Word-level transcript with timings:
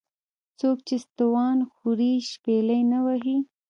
ـ 0.29 0.57
څوک 0.59 0.77
چې 0.87 0.95
ستوان 1.05 1.57
خوري 1.73 2.13
شپېلۍ 2.29 2.81
نه 2.91 2.99
وهي. 3.05 3.37